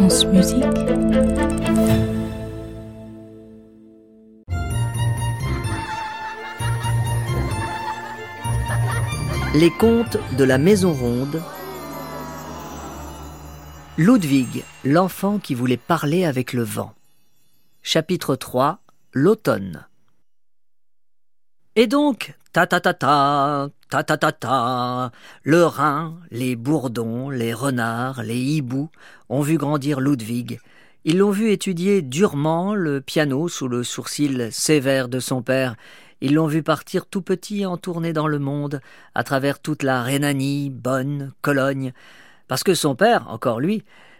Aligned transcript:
Les 0.00 0.06
contes 9.70 10.16
de 10.36 10.44
la 10.44 10.58
Maison 10.58 10.92
Ronde. 10.92 11.42
Ludwig, 13.96 14.62
l'enfant 14.84 15.40
qui 15.40 15.56
voulait 15.56 15.76
parler 15.76 16.24
avec 16.24 16.52
le 16.52 16.62
vent. 16.62 16.94
Chapitre 17.82 18.36
3 18.36 18.78
L'automne. 19.12 19.84
Et 21.74 21.88
donc, 21.88 22.36
ta 22.66 22.80
ta 22.80 22.92
le 25.44 25.64
Rhin, 25.64 26.18
les 26.30 26.56
bourdons, 26.56 27.30
les 27.30 27.52
renards, 27.52 28.22
les 28.22 28.38
hiboux 28.38 28.90
ont 29.28 29.42
vu 29.42 29.56
grandir 29.56 30.00
Ludwig. 30.00 30.60
Ils 31.04 31.18
l'ont 31.18 31.30
vu 31.30 31.50
étudier 31.50 32.02
durement 32.02 32.74
le 32.74 33.00
piano 33.00 33.48
sous 33.48 33.68
le 33.68 33.84
sourcil 33.84 34.48
sévère 34.50 35.08
de 35.08 35.20
son 35.20 35.42
père. 35.42 35.76
Ils 36.20 36.34
l'ont 36.34 36.48
vu 36.48 36.62
partir 36.62 37.06
tout 37.06 37.22
petit 37.22 37.64
en 37.64 37.76
tournée 37.76 38.12
dans 38.12 38.26
le 38.26 38.38
monde, 38.38 38.80
à 39.14 39.22
travers 39.22 39.60
toute 39.60 39.82
la 39.82 40.02
Rhénanie, 40.02 40.70
Bonn, 40.70 41.32
Cologne, 41.40 41.92
parce 42.48 42.64
que 42.64 42.74
son 42.74 42.96
père, 42.96 43.28
encore 43.28 43.60
lui, 43.60 43.84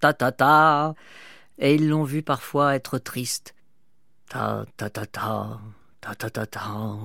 ta 0.00 0.12
ta 0.12 0.32
ta, 0.32 0.94
et 1.58 1.74
ils 1.74 1.88
l'ont 1.88 2.04
vu 2.04 2.22
parfois 2.22 2.74
être 2.74 2.98
triste, 2.98 3.54
ta 4.28 4.64
ta 4.76 4.90
ta 4.90 5.06
ta, 5.06 5.60
ta 6.00 6.14
ta 6.14 6.30
ta 6.30 6.46
ta. 6.46 6.60
ta. 6.60 6.98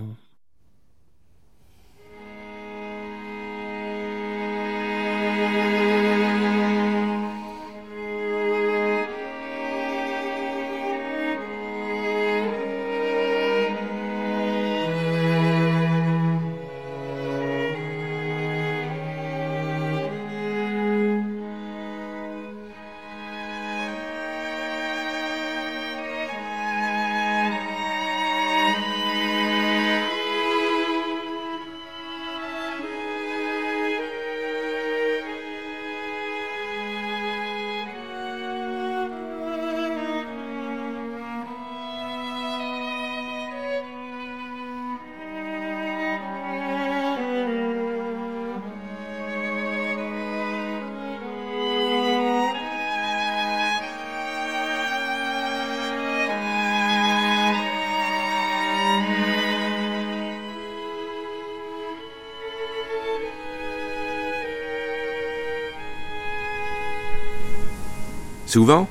Souvent, 68.53 68.87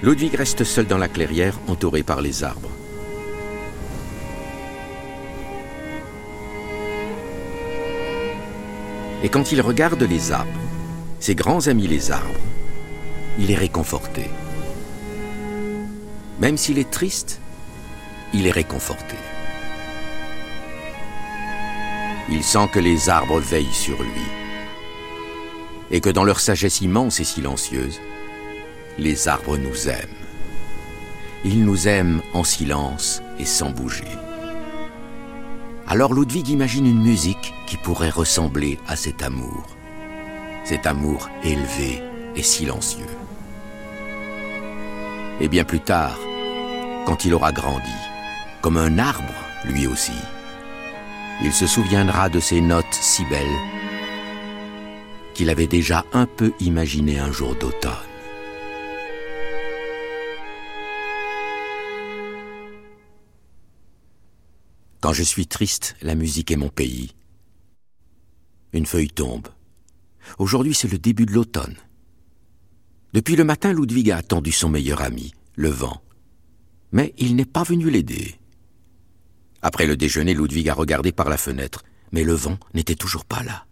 Ludwig 0.00 0.36
reste 0.36 0.62
seul 0.62 0.86
dans 0.86 0.96
la 0.96 1.08
clairière, 1.08 1.58
entouré 1.66 2.04
par 2.04 2.20
les 2.20 2.44
arbres. 2.44 2.70
Et 9.24 9.28
quand 9.28 9.50
il 9.50 9.60
regarde 9.60 10.00
les 10.04 10.30
arbres, 10.30 10.60
ses 11.18 11.34
grands 11.34 11.66
amis 11.66 11.88
les 11.88 12.12
arbres, 12.12 12.44
il 13.40 13.50
est 13.50 13.56
réconforté. 13.56 14.30
Même 16.38 16.56
s'il 16.56 16.78
est 16.78 16.92
triste, 16.92 17.40
il 18.32 18.46
est 18.46 18.52
réconforté. 18.52 19.16
Il 22.28 22.44
sent 22.44 22.68
que 22.72 22.78
les 22.78 23.08
arbres 23.08 23.40
veillent 23.40 23.74
sur 23.74 24.00
lui 24.00 24.45
et 25.90 26.00
que 26.00 26.10
dans 26.10 26.24
leur 26.24 26.40
sagesse 26.40 26.80
immense 26.80 27.20
et 27.20 27.24
silencieuse, 27.24 28.00
les 28.98 29.28
arbres 29.28 29.56
nous 29.56 29.88
aiment. 29.88 30.08
Ils 31.44 31.64
nous 31.64 31.86
aiment 31.86 32.22
en 32.32 32.44
silence 32.44 33.22
et 33.38 33.44
sans 33.44 33.70
bouger. 33.70 34.04
Alors 35.86 36.12
Ludwig 36.14 36.48
imagine 36.48 36.86
une 36.86 37.02
musique 37.02 37.54
qui 37.66 37.76
pourrait 37.76 38.10
ressembler 38.10 38.78
à 38.88 38.96
cet 38.96 39.22
amour, 39.22 39.66
cet 40.64 40.86
amour 40.86 41.28
élevé 41.44 42.02
et 42.34 42.42
silencieux. 42.42 43.06
Et 45.40 45.48
bien 45.48 45.64
plus 45.64 45.80
tard, 45.80 46.18
quand 47.04 47.24
il 47.24 47.34
aura 47.34 47.52
grandi, 47.52 47.84
comme 48.62 48.78
un 48.78 48.98
arbre 48.98 49.34
lui 49.64 49.86
aussi, 49.86 50.18
il 51.44 51.52
se 51.52 51.66
souviendra 51.66 52.28
de 52.28 52.40
ces 52.40 52.60
notes 52.60 52.84
si 52.90 53.24
belles 53.26 53.46
qu'il 55.36 55.50
avait 55.50 55.66
déjà 55.66 56.06
un 56.14 56.24
peu 56.24 56.54
imaginé 56.60 57.18
un 57.18 57.30
jour 57.30 57.54
d'automne. 57.56 57.92
Quand 65.02 65.12
je 65.12 65.22
suis 65.22 65.46
triste, 65.46 65.94
la 66.00 66.14
musique 66.14 66.50
est 66.50 66.56
mon 66.56 66.70
pays. 66.70 67.12
Une 68.72 68.86
feuille 68.86 69.10
tombe. 69.10 69.48
Aujourd'hui, 70.38 70.74
c'est 70.74 70.90
le 70.90 70.98
début 70.98 71.26
de 71.26 71.32
l'automne. 71.32 71.76
Depuis 73.12 73.36
le 73.36 73.44
matin, 73.44 73.74
Ludwig 73.74 74.10
a 74.10 74.16
attendu 74.16 74.52
son 74.52 74.70
meilleur 74.70 75.02
ami, 75.02 75.34
le 75.54 75.68
vent. 75.68 76.00
Mais 76.92 77.12
il 77.18 77.36
n'est 77.36 77.44
pas 77.44 77.62
venu 77.62 77.90
l'aider. 77.90 78.36
Après 79.60 79.86
le 79.86 79.98
déjeuner, 79.98 80.32
Ludwig 80.32 80.70
a 80.70 80.74
regardé 80.74 81.12
par 81.12 81.28
la 81.28 81.36
fenêtre, 81.36 81.84
mais 82.10 82.24
le 82.24 82.32
vent 82.32 82.58
n'était 82.72 82.94
toujours 82.94 83.26
pas 83.26 83.42
là. 83.42 83.65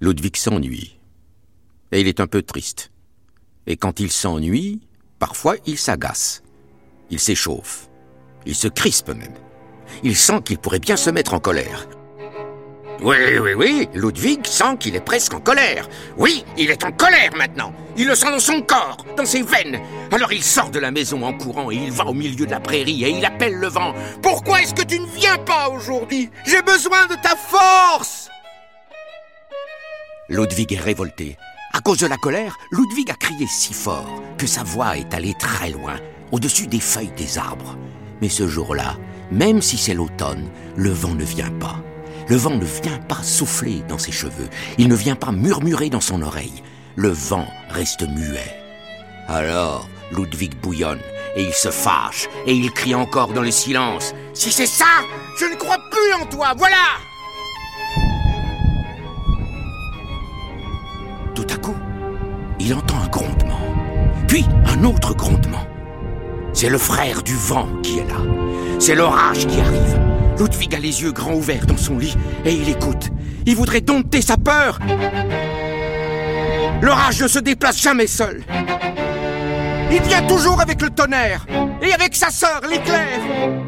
Ludwig 0.00 0.36
s'ennuie. 0.36 0.96
Et 1.90 2.00
il 2.00 2.06
est 2.06 2.20
un 2.20 2.28
peu 2.28 2.42
triste. 2.42 2.92
Et 3.66 3.76
quand 3.76 3.98
il 3.98 4.12
s'ennuie, 4.12 4.80
parfois 5.18 5.56
il 5.66 5.76
s'agace. 5.76 6.42
Il 7.10 7.18
s'échauffe. 7.18 7.88
Il 8.46 8.54
se 8.54 8.68
crispe 8.68 9.08
même. 9.08 9.34
Il 10.04 10.16
sent 10.16 10.42
qu'il 10.44 10.58
pourrait 10.58 10.78
bien 10.78 10.96
se 10.96 11.10
mettre 11.10 11.34
en 11.34 11.40
colère. 11.40 11.88
Oui, 13.00 13.16
oui, 13.40 13.54
oui, 13.54 13.88
Ludwig 13.94 14.46
sent 14.46 14.76
qu'il 14.78 14.94
est 14.94 15.04
presque 15.04 15.34
en 15.34 15.40
colère. 15.40 15.88
Oui, 16.16 16.44
il 16.56 16.70
est 16.70 16.84
en 16.84 16.92
colère 16.92 17.34
maintenant. 17.36 17.72
Il 17.96 18.06
le 18.06 18.14
sent 18.14 18.30
dans 18.30 18.38
son 18.38 18.60
corps, 18.62 19.04
dans 19.16 19.26
ses 19.26 19.42
veines. 19.42 19.80
Alors 20.12 20.32
il 20.32 20.44
sort 20.44 20.70
de 20.70 20.78
la 20.78 20.92
maison 20.92 21.24
en 21.24 21.32
courant 21.32 21.70
et 21.72 21.76
il 21.76 21.92
va 21.92 22.06
au 22.06 22.14
milieu 22.14 22.46
de 22.46 22.50
la 22.50 22.60
prairie 22.60 23.04
et 23.04 23.10
il 23.10 23.24
appelle 23.24 23.54
le 23.54 23.68
vent. 23.68 23.94
Pourquoi 24.22 24.62
est-ce 24.62 24.74
que 24.74 24.82
tu 24.82 25.00
ne 25.00 25.06
viens 25.06 25.38
pas 25.38 25.68
aujourd'hui? 25.68 26.30
J'ai 26.44 26.62
besoin 26.62 27.06
de 27.06 27.14
ta 27.14 27.34
force 27.36 28.28
Ludwig 30.30 30.74
est 30.74 30.80
révolté. 30.80 31.38
À 31.72 31.80
cause 31.80 32.00
de 32.00 32.06
la 32.06 32.18
colère, 32.18 32.58
Ludwig 32.70 33.10
a 33.10 33.14
crié 33.14 33.46
si 33.46 33.72
fort 33.72 34.22
que 34.36 34.46
sa 34.46 34.62
voix 34.62 34.98
est 34.98 35.14
allée 35.14 35.32
très 35.38 35.70
loin, 35.70 35.96
au-dessus 36.32 36.66
des 36.66 36.80
feuilles 36.80 37.12
des 37.16 37.38
arbres. 37.38 37.78
Mais 38.20 38.28
ce 38.28 38.46
jour-là, 38.46 38.96
même 39.32 39.62
si 39.62 39.78
c'est 39.78 39.94
l'automne, 39.94 40.50
le 40.76 40.90
vent 40.90 41.14
ne 41.14 41.24
vient 41.24 41.50
pas. 41.52 41.82
Le 42.28 42.36
vent 42.36 42.56
ne 42.56 42.64
vient 42.64 42.98
pas 43.08 43.22
souffler 43.22 43.82
dans 43.88 43.96
ses 43.96 44.12
cheveux, 44.12 44.50
il 44.76 44.88
ne 44.88 44.94
vient 44.94 45.16
pas 45.16 45.32
murmurer 45.32 45.88
dans 45.88 46.02
son 46.02 46.20
oreille. 46.20 46.62
Le 46.94 47.08
vent 47.08 47.46
reste 47.70 48.06
muet. 48.06 48.54
Alors, 49.28 49.88
Ludwig 50.12 50.54
bouillonne, 50.60 51.00
et 51.36 51.44
il 51.44 51.54
se 51.54 51.70
fâche, 51.70 52.28
et 52.46 52.52
il 52.52 52.70
crie 52.72 52.94
encore 52.94 53.32
dans 53.32 53.42
le 53.42 53.50
silence. 53.50 54.14
Si 54.34 54.52
c'est 54.52 54.66
ça, 54.66 55.06
je 55.40 55.46
ne 55.46 55.56
crois 55.56 55.78
plus 55.90 56.12
en 56.22 56.26
toi, 56.26 56.52
voilà 56.54 56.98
autre 64.84 65.14
grondement. 65.14 65.66
C'est 66.52 66.68
le 66.68 66.78
frère 66.78 67.22
du 67.22 67.34
vent 67.34 67.68
qui 67.82 67.98
est 67.98 68.08
là. 68.08 68.20
C'est 68.78 68.94
l'orage 68.94 69.46
qui 69.46 69.60
arrive. 69.60 70.00
Ludwig 70.38 70.74
a 70.74 70.78
les 70.78 71.02
yeux 71.02 71.12
grands 71.12 71.34
ouverts 71.34 71.66
dans 71.66 71.76
son 71.76 71.98
lit 71.98 72.16
et 72.44 72.52
il 72.52 72.68
écoute. 72.68 73.10
Il 73.46 73.56
voudrait 73.56 73.80
dompter 73.80 74.22
sa 74.22 74.36
peur. 74.36 74.78
L'orage 76.80 77.22
ne 77.22 77.28
se 77.28 77.38
déplace 77.38 77.80
jamais 77.80 78.06
seul. 78.06 78.42
Il 79.90 80.02
vient 80.02 80.22
toujours 80.26 80.60
avec 80.60 80.80
le 80.82 80.90
tonnerre 80.90 81.46
et 81.82 81.92
avec 81.92 82.14
sa 82.14 82.30
sœur 82.30 82.60
l'éclair. 82.68 83.67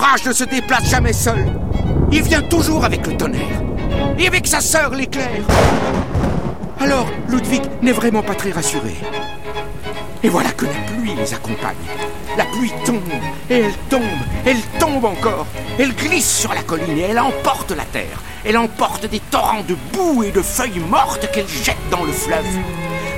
L'orage 0.00 0.26
ne 0.26 0.32
se 0.32 0.44
déplace 0.44 0.90
jamais 0.90 1.12
seul. 1.12 1.44
Il 2.12 2.22
vient 2.22 2.42
toujours 2.42 2.84
avec 2.84 3.04
le 3.04 3.16
tonnerre. 3.16 3.60
Et 4.16 4.28
avec 4.28 4.46
sa 4.46 4.60
sœur 4.60 4.94
l'éclair. 4.94 5.42
Alors, 6.78 7.08
Ludwig 7.28 7.62
n'est 7.82 7.90
vraiment 7.90 8.22
pas 8.22 8.36
très 8.36 8.52
rassuré. 8.52 8.94
Et 10.22 10.28
voilà 10.28 10.52
que 10.52 10.66
la 10.66 10.70
pluie 10.86 11.16
les 11.16 11.34
accompagne. 11.34 11.74
La 12.36 12.44
pluie 12.44 12.72
tombe, 12.84 13.02
et 13.50 13.58
elle 13.58 13.74
tombe, 13.90 14.02
elle 14.46 14.62
tombe 14.78 15.04
encore. 15.04 15.48
Elle 15.80 15.92
glisse 15.96 16.30
sur 16.30 16.54
la 16.54 16.62
colline 16.62 16.96
et 16.96 17.08
elle 17.10 17.18
emporte 17.18 17.72
la 17.72 17.84
terre. 17.84 18.22
Elle 18.44 18.56
emporte 18.56 19.06
des 19.06 19.18
torrents 19.18 19.64
de 19.66 19.74
boue 19.92 20.22
et 20.22 20.30
de 20.30 20.42
feuilles 20.42 20.78
mortes 20.88 21.28
qu'elle 21.32 21.48
jette 21.48 21.90
dans 21.90 22.04
le 22.04 22.12
fleuve. 22.12 22.46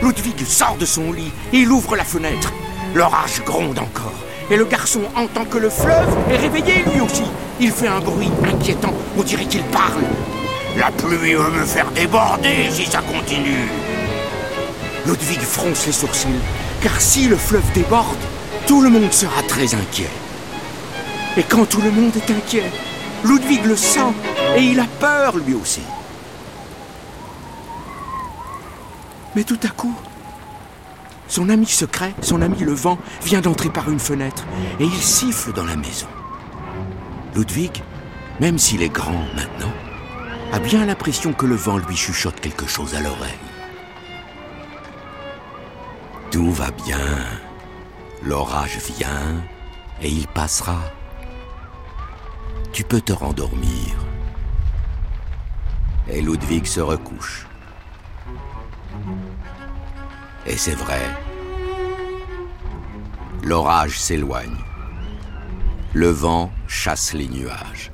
Ludwig 0.02 0.46
sort 0.46 0.78
de 0.78 0.86
son 0.86 1.12
lit 1.12 1.30
et 1.52 1.58
il 1.58 1.70
ouvre 1.70 1.94
la 1.94 2.04
fenêtre. 2.04 2.54
L'orage 2.94 3.44
gronde 3.44 3.78
encore. 3.78 4.29
Et 4.50 4.56
le 4.56 4.64
garçon 4.64 5.02
entend 5.14 5.44
que 5.44 5.58
le 5.58 5.70
fleuve 5.70 6.16
est 6.28 6.36
réveillé 6.36 6.82
lui 6.92 7.00
aussi. 7.00 7.22
Il 7.60 7.70
fait 7.70 7.86
un 7.86 8.00
bruit 8.00 8.30
inquiétant, 8.44 8.92
on 9.16 9.22
dirait 9.22 9.44
qu'il 9.44 9.62
parle. 9.64 10.02
La 10.76 10.90
pluie 10.90 11.34
veut 11.34 11.50
me 11.50 11.64
faire 11.64 11.90
déborder 11.92 12.68
si 12.70 12.84
ça 12.84 13.00
continue. 13.00 13.68
Ludwig 15.06 15.40
fronce 15.40 15.86
les 15.86 15.92
sourcils, 15.92 16.28
car 16.82 17.00
si 17.00 17.28
le 17.28 17.36
fleuve 17.36 17.70
déborde, 17.74 18.18
tout 18.66 18.82
le 18.82 18.90
monde 18.90 19.12
sera 19.12 19.42
très 19.44 19.72
inquiet. 19.74 20.10
Et 21.36 21.44
quand 21.44 21.64
tout 21.66 21.80
le 21.80 21.92
monde 21.92 22.12
est 22.16 22.30
inquiet, 22.32 22.70
Ludwig 23.24 23.64
le 23.64 23.76
sent 23.76 24.12
et 24.56 24.62
il 24.62 24.80
a 24.80 24.86
peur 24.98 25.36
lui 25.36 25.54
aussi. 25.54 25.82
Mais 29.36 29.44
tout 29.44 29.60
à 29.62 29.68
coup, 29.68 29.94
son 31.30 31.48
ami 31.48 31.66
secret, 31.66 32.12
son 32.20 32.42
ami 32.42 32.58
le 32.58 32.72
vent, 32.72 32.98
vient 33.22 33.40
d'entrer 33.40 33.70
par 33.70 33.88
une 33.88 34.00
fenêtre 34.00 34.44
et 34.80 34.84
il 34.84 34.92
siffle 34.92 35.52
dans 35.52 35.64
la 35.64 35.76
maison. 35.76 36.08
Ludwig, 37.34 37.82
même 38.40 38.58
s'il 38.58 38.82
est 38.82 38.92
grand 38.92 39.24
maintenant, 39.36 39.72
a 40.52 40.58
bien 40.58 40.84
l'impression 40.84 41.32
que 41.32 41.46
le 41.46 41.54
vent 41.54 41.78
lui 41.78 41.96
chuchote 41.96 42.40
quelque 42.40 42.66
chose 42.66 42.96
à 42.96 43.00
l'oreille. 43.00 43.30
Tout 46.32 46.50
va 46.50 46.72
bien, 46.72 46.98
l'orage 48.24 48.78
vient 48.96 49.40
et 50.02 50.08
il 50.08 50.26
passera. 50.26 50.80
Tu 52.72 52.82
peux 52.82 53.00
te 53.00 53.12
rendormir. 53.12 53.94
Et 56.08 56.20
Ludwig 56.20 56.66
se 56.66 56.80
recouche. 56.80 57.46
Et 60.50 60.56
c'est 60.56 60.74
vrai. 60.74 61.00
L'orage 63.44 64.00
s'éloigne. 64.00 64.56
Le 65.92 66.08
vent 66.08 66.50
chasse 66.66 67.12
les 67.14 67.28
nuages. 67.28 67.92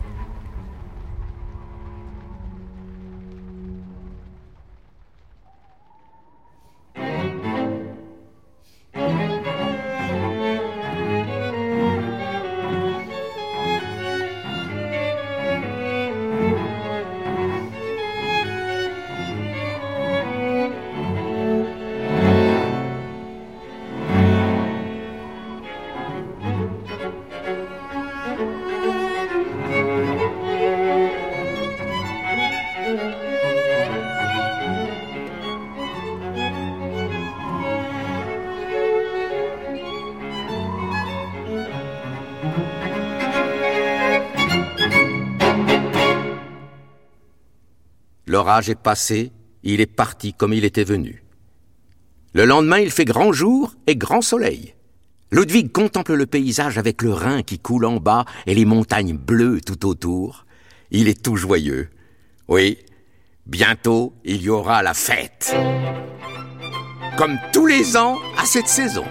L'orage 48.36 48.68
est 48.68 48.74
passé, 48.74 49.32
il 49.62 49.80
est 49.80 49.86
parti 49.86 50.34
comme 50.34 50.52
il 50.52 50.66
était 50.66 50.84
venu. 50.84 51.24
Le 52.34 52.44
lendemain, 52.44 52.80
il 52.80 52.90
fait 52.90 53.06
grand 53.06 53.32
jour 53.32 53.72
et 53.86 53.96
grand 53.96 54.20
soleil. 54.20 54.74
Ludwig 55.30 55.72
contemple 55.72 56.12
le 56.12 56.26
paysage 56.26 56.76
avec 56.76 57.00
le 57.00 57.14
Rhin 57.14 57.42
qui 57.42 57.58
coule 57.58 57.86
en 57.86 57.96
bas 57.96 58.26
et 58.44 58.54
les 58.54 58.66
montagnes 58.66 59.16
bleues 59.16 59.62
tout 59.62 59.86
autour. 59.86 60.44
Il 60.90 61.08
est 61.08 61.22
tout 61.22 61.36
joyeux. 61.36 61.88
Oui, 62.46 62.76
bientôt 63.46 64.12
il 64.22 64.42
y 64.42 64.50
aura 64.50 64.82
la 64.82 64.92
fête. 64.92 65.56
Comme 67.16 67.38
tous 67.54 67.64
les 67.64 67.96
ans 67.96 68.18
à 68.36 68.44
cette 68.44 68.68
saison. 68.68 69.06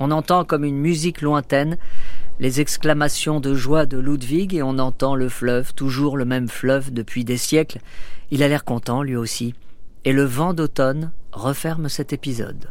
On 0.00 0.10
entend 0.10 0.44
comme 0.44 0.64
une 0.64 0.78
musique 0.78 1.20
lointaine 1.22 1.78
les 2.40 2.60
exclamations 2.60 3.38
de 3.38 3.54
joie 3.54 3.86
de 3.86 3.98
Ludwig 3.98 4.54
et 4.54 4.62
on 4.62 4.78
entend 4.78 5.14
le 5.14 5.28
fleuve, 5.28 5.72
toujours 5.74 6.16
le 6.16 6.24
même 6.24 6.48
fleuve 6.48 6.92
depuis 6.92 7.24
des 7.24 7.36
siècles. 7.36 7.78
Il 8.30 8.42
a 8.42 8.48
l'air 8.48 8.64
content 8.64 9.02
lui 9.02 9.16
aussi. 9.16 9.54
Et 10.04 10.12
le 10.12 10.24
vent 10.24 10.52
d'automne 10.52 11.12
referme 11.32 11.88
cet 11.88 12.12
épisode. 12.12 12.68